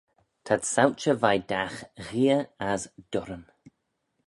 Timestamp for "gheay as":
2.05-2.81